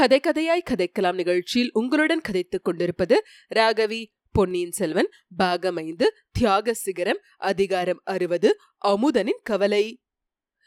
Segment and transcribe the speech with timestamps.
[0.00, 3.22] கதை கதையாய் கதைக்கலாம் நிகழ்ச்சியில் உங்களுடன் கதைத்துக் கொண்டிருப்பது
[3.54, 10.00] ராகவி பொன்னியின் செல்வன் பாகம் ஐந்து தியாக சிகரம் அதிகாரம் அறுபது அமுதனின் கவலை.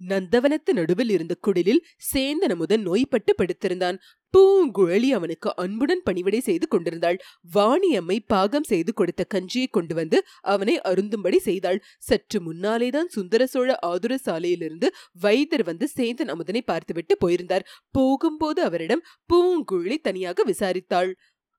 [0.00, 1.84] நந்தவனத்து நடுவில் இருந்த குடிலில்
[2.14, 3.98] சேந்தன் அமுதன் நோய்பட்டு படுத்திருந்தான்.
[4.34, 7.18] பூங்குழலி அவனுக்கு அன்புடன் பணிவிடை செய்து கொண்டிருந்தாள்.
[7.54, 11.82] வாணியம்மை பாகம் செய்து கொடுத்த கஞ்சியை கொண்டு வந்து அவனை அருந்தும்படி செய்தாள்.
[11.98, 17.66] சற்று முன்னாலேதான் சுந்தர சோழ ஆதுர சாலையிலிருந்து வைத்தர் வந்து சேந்தன் அமுதனை பார்த்துவிட்டு போயிருந்தார்.
[17.90, 21.12] போகும்போது அவரிடம் பூங்குழலி தனியாக விசாரித்தாள்.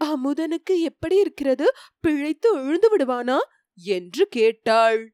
[0.00, 1.66] அமுதனுக்கு எப்படி இருக்கிறது?
[2.00, 3.38] பிழைத்து எழுந்து விடுவானா?
[3.78, 5.12] என்று கேட்டாள்.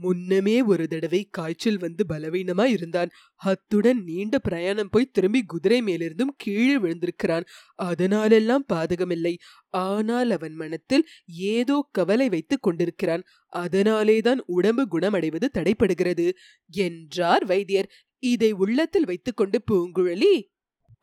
[0.00, 3.10] முன்னமே ஒரு தடவை காய்ச்சல் வந்து பலவீனமா இருந்தான்.
[3.42, 7.46] அத்துடன் நீண்ட பிரயாணம் போய் திரும்பி குதிரை மேலிருந்தும் கீழே விழுந்திருக்கிறான்.
[7.82, 9.34] அதனாலெல்லாம் பாதகமில்லை.
[9.78, 11.06] ஆனால் அவன் மனத்தில்
[11.50, 13.24] ஏதோ கவலை வைத்துக் கொண்டிருக்கிறான்.
[13.52, 16.28] அதனாலேதான் உடம்பு குணமடைவது தடைப்படுகிறது.
[16.70, 17.90] என்றார் வைத்தியர்.
[18.22, 20.34] இதை உள்ளத்தில் வைத்துக்கொண்டு பூங்குழலி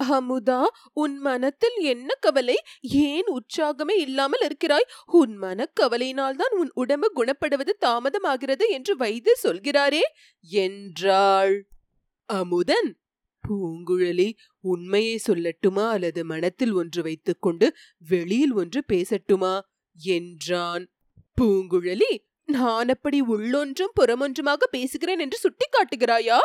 [0.00, 0.60] அமுதா
[0.92, 2.56] உன் மனத்தில் என்ன கவலை?
[2.82, 4.86] ஏன் உற்சாகமே இல்லாமல் இருக்கிறாய்?
[5.12, 10.02] உன் மனக்கவலையினால் தான் உன் உடம்பு குணப்படுவது தாமதமாகிறது என்று வைத்தியர் சொல்கிறாரே
[10.50, 11.54] என்றாள்.
[12.28, 12.90] அமுதன்
[13.44, 14.28] பூங்குழலி
[14.60, 17.66] உண்மையை சொல்லட்டுமா அல்லது மனத்தில் ஒன்று வைத்துக்கொண்டு
[17.98, 19.54] வெளியில் ஒன்று பேசட்டுமா?
[19.96, 20.84] என்றான்.
[21.40, 22.12] பூங்குழலி
[22.48, 26.40] நான் அப்படி உள்ளொன்றும் புறமொன்றுமாக பேசுகிறேன் என்று சுட்டி காட்டுகிறாயா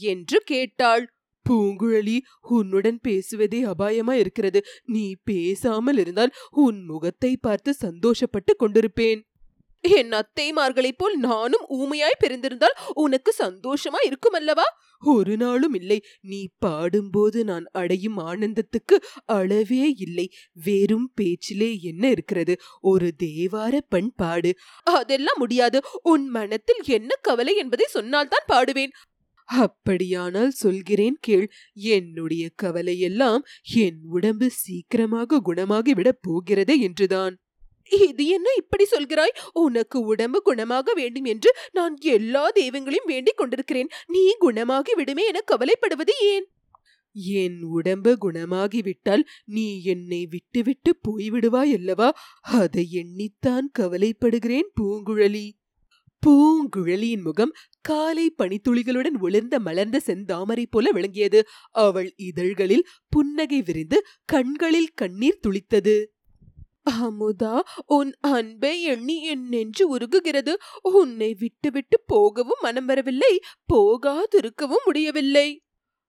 [0.00, 1.04] என்று கேட்டாள்.
[1.48, 4.64] பூங்குழலி உன்னுடன் பேசுவதே அபாயமா இருக்கிறது.
[4.84, 9.20] நீ பேசாமல் இருந்தால் உன் முகத்தை பார்த்து சந்தோஷப்பட்டு கொண்டிருப்பேன்.
[9.84, 14.62] என் அத்தைமார்களைப் போல் நானும் ஊமையாய் பிறந்திருந்தால் உனக்கு சந்தோஷமா இருக்கும் அல்லவா
[15.00, 16.04] ஒரு நாளும் இல்லை.
[16.20, 20.30] நீ பாடும்போது நான் அடையும் ஆனந்தத்துக்கு அளவே இல்லை.
[20.52, 22.56] வெறும் பேச்சிலே என்ன இருக்கிறது?
[22.80, 24.54] ஒரு தேவார பண் பாடு.
[24.82, 25.80] அதெல்லாம் முடியாது.
[26.02, 28.90] உன் மனத்தில் என்ன கவலை என்பதை சொன்னால்தான் பாடுவேன்.
[29.60, 31.50] அப்படியானால் சொல்கிறேன் கேள்.
[31.74, 33.42] என்னுடைய கவலையெல்லாம்
[33.74, 37.36] என் உடம்பு சீக்கிரமாக குணமாகி விடப் போகிறதே என்றுதான்.
[38.08, 39.36] இது என்ன இப்படி சொல்கிறாய்?
[39.52, 43.88] உனக்கு உடம்பு குணமாக வேண்டும் என்று நான் எல்லா தெய்வங்களையும் வேண்டிக் கொண்டிருக்கிறேன்.
[44.06, 46.46] நீ குணமாகி விடுமே என கவலைப்படுவது ஏன்?
[47.14, 52.18] என் உடம்பு குணமாகிவிட்டால் நீ என்னை விட்டுவிட்டு போய்விடுவாய் அல்லவா?
[52.40, 55.50] அதை எண்ணித்தான் கவலைப்படுகிறேன் பூங்குழலி.
[56.26, 61.46] பூங்குழலியின் முகம் காலை பனித்துளிகளுடன் ஒளிர்ந்த மலர்ந்த செந்தாமரை போல விளங்கியது.
[61.70, 65.96] அவள் இதழ்களில் புன்னகை விரிந்து கண்களில் கண்ணீர் துளித்தது.
[66.90, 70.54] அமுதா உன் அன்பை எண்ணி என் நெஞ்சு உருகுகிறது.
[70.82, 73.40] உன்னை விட்டுவிட்டு போகவும் மனம் வரவில்லை.
[73.72, 75.48] போகாதிருக்கவும் முடியவில்லை.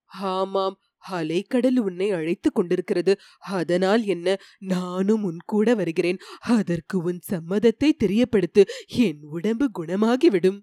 [0.06, 0.80] ஆமாம்
[1.12, 3.19] அலைக்கடல் உன்னை அழைத்துக் கொண்டிருக்கிறது.
[3.40, 4.38] அதனால் என்ன?
[4.59, 6.18] நானும் உன் கூட வருகிறேன்.
[6.40, 8.64] அதற்கு உன் சம்மதத்தை தெரியப்படுத்து.
[8.86, 10.59] என் உடம்பு குணமாகிவிடும்.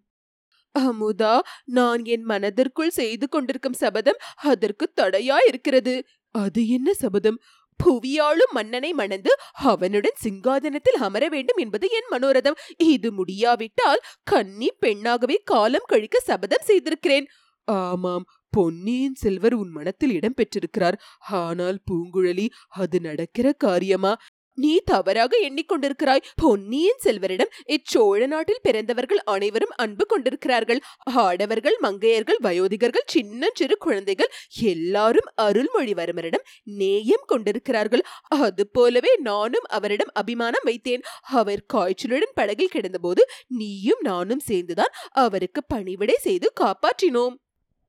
[0.78, 7.38] அமுதா நான் என் மனதிற்குள் செய்து கொண்டிருக்கும் சபதம் அதற்கு தடையா இருக்கிறது அது என்ன சபதம்?
[7.84, 12.58] புவியாளும் மன்னனை மணந்து அவனுடன் சிங்காதனத்தில் அமர வேண்டும் என்பது என் மனோரதம்.
[12.76, 17.26] இது முடியாவிட்டால் கன்னி பெண்ணாகவே காலம் கழிக்க சபதம் செய்திருக்கிறேன்.
[17.64, 21.00] ஆமாம் பொன்னியின் செல்வர் உன் மனத்தில் இடம் பெற்றிருக்கிறார்.
[21.18, 24.16] ஆனால் பூங்குழலி அது நடக்கிற காரியமா?
[24.58, 26.24] நீ தவறாக எண்ணிக்கொண்டிருக்கிறாய்.
[26.36, 30.80] பொன்னியின் செல்வரிடம் இச்சோழ நாட்டில் பிறந்தவர்கள் அனைவரும் அன்பு கொண்டிருக்கிறார்கள்.
[31.02, 38.04] ஆடவர்கள் மங்கையர்கள் வயோதிகர்கள் சின்ன சிறு குழந்தைகள் எல்லாரும் அருள்மொழிவர்மரிடம் நேயம் கொண்டிருக்கிறார்கள்.
[38.28, 41.04] அது போலவே நானும் அவரிடம் அபிமானம் வைத்தேன்.
[41.22, 47.36] அவர் காய்ச்சலுடன் படகில் கிடந்தபோது நீயும் நானும் சேர்ந்துதான் அவருக்கு பணிவிடை செய்து காப்பாற்றினோம்.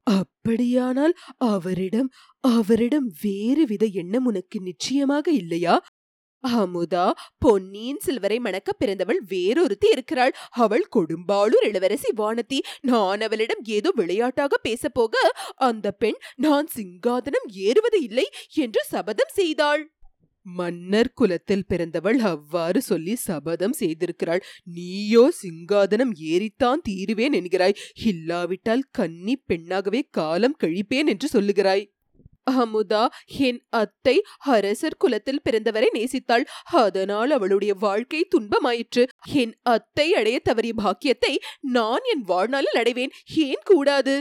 [0.07, 2.09] அப்படியானால் அவரிடம்
[2.43, 5.75] அவரிடம் வேறு வித எண்ணம் உனக்கு நிச்சயமாக இல்லையா?
[6.43, 7.05] அமுதா
[7.37, 10.33] பொன்னியின் செல்வரை மணக்க பிறந்தவள் வேறொருத்தி இருக்கிறாள்.
[10.49, 12.59] அவள் கொடும்பாளூர் இளவரசி வானதி.
[12.81, 15.15] நான் அவளிடம் ஏதோ விளையாட்டாக பேசப்போக
[15.55, 19.83] அந்த பெண் நான் சிங்காதனம் ஏறுவது இல்லை என்று சபதம் செய்தாள்.
[20.45, 24.43] மன்னர் குலத்தில் பிறந்தவள் அவ்வாறு சொல்லி சபதம் செய்திருக்கிறாள்.
[24.63, 27.79] நீயோ சிங்காதனம் ஏறித்தான் தீருவேன் என்கிறாய்.
[28.03, 31.85] இல்லாவிட்டால் கன்னி பெண்ணாகவே காலம் கழிப்பேன் என்று சொல்லுகிறாய்.
[32.51, 33.01] அமுதா
[33.39, 36.45] என் அத்தை அரசர் குலத்தில் பிறந்தவரை நேசித்தாள்.
[36.73, 39.03] அதனால் அவளுடைய வாழ்க்கை துன்பமாயிற்று.
[39.33, 43.13] என் அத்தை அடைய தவறிய பாக்கியத்தை நான் என் வாழ்நாளில் அடைவேன்.
[43.47, 44.15] ஏன் கூடாது?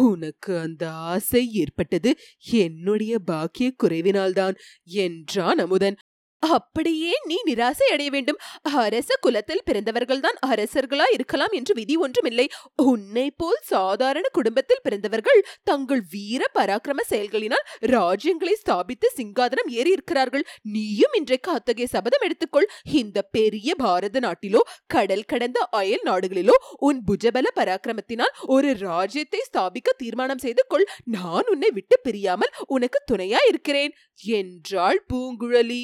[0.00, 2.10] உனக்கு அந்த ஆசை ஏற்பட்டது
[2.58, 5.96] என்னுடைய பாக்கிய குறைவினால்தான் என்றான் அமுதன்.
[6.42, 8.38] அப்படியே நீ நிராசை அடைய வேண்டும்.
[8.82, 12.46] அரச குலத்தில் பிறந்தவர்கள்தான் அரசர்களா இருக்கலாம் என்று விதி ஒன்றுமில்லை.
[12.84, 20.44] உன்னை போல் சாதாரண குடும்பத்தில் பிறந்தவர்கள் தங்கள் வீர பராக்கிரம செயல்களினால் ராஜ்யங்களை ஸ்தாபித்து சிங்காதனம் ஏறி இருக்கிறார்கள்
[20.74, 22.68] நீயும் இன்றைக்கு அத்தகைய சபதம் எடுத்துக்கொள்.
[23.02, 30.38] இந்த பெரிய பாரத நாட்டிலோ கடல் கடந்த அயல் நாடுகளிலோ உன் புஜபல பராக்கிரமத்தினால் ஒரு ராஜ்யத்தை ஸ்தாபிக்க தீர்மானம்
[30.38, 30.86] செய்து கொள்.
[31.04, 33.92] நான் உன்னை விட்டு பிரியாமல் உனக்கு துணையா இருக்கிறேன்
[34.38, 35.82] என்றாள் பூங்குழலி.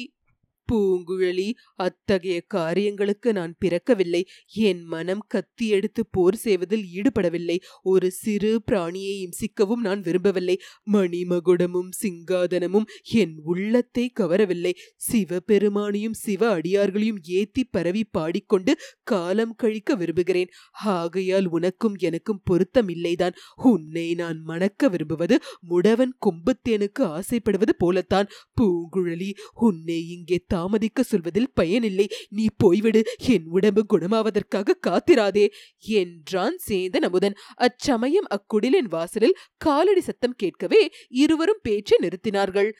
[0.71, 4.21] பூங்குழலி அத்தகைய காரியங்களுக்கு நான் பிறக்கவில்லை.
[4.67, 7.57] என் மனம் கத்தி எடுத்து போர் செய்வதில் ஈடுபடவில்லை.
[7.83, 10.57] ஒரு சிறு பிராணியை இம்சிக்கவும் நான் விரும்பவில்லை.
[10.93, 12.87] மணிமகுடமும் சிங்காதனமும்
[13.21, 14.73] என் உள்ளத்தை கவரவில்லை.
[15.09, 18.73] சிவபெருமானையும் சிவ அடியார்களையும் ஏத்தி பரவி பாடிக்கொண்டு
[19.03, 20.51] காலம் கழிக்க விரும்புகிறேன்.
[20.95, 23.37] ஆகையால் உனக்கும் எனக்கும் பொருத்தம் இல்லைதான்.
[23.63, 25.35] உன்னை நான் மணக்க விரும்புவது
[25.69, 28.29] முடவன் கும்பத்தேனுக்கு ஆசைப்படுவது போலத்தான்.
[28.61, 29.31] பூங்குழலி
[29.67, 32.07] உன்னை இங்கே தாமதிக்க சொல்வதில் பயனில்லை.
[32.29, 33.01] நீ போய்விடு.
[33.29, 35.45] என் உடம்பு குணமாவதற்காக காத்திராதே
[35.77, 40.81] என்றான் சேந்தன் அமுதன் அச்சமயம் அக்குடிலின் வாசலில் காலடி சத்தம் கேட்கவே
[41.23, 42.71] இருவரும் பேச்சை நிறுத்தினார்கள்.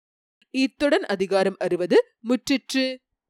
[0.54, 1.98] இத்துடன் அதிகாரம் அறுபது.
[2.28, 2.84] முற்றிற்று.